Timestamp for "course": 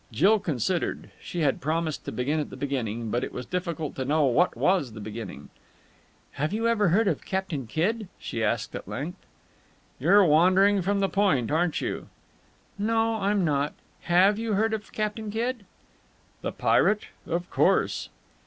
17.51-18.09